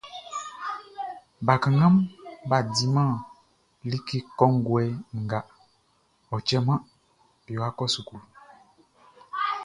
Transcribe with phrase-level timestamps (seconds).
[1.45, 1.95] Bakannganʼm
[2.49, 3.11] bʼa diman
[3.89, 4.81] like kɔnguɛ
[5.19, 5.39] nga,
[6.33, 6.81] ɔ cɛman
[7.43, 8.19] be wa kɔ suklu.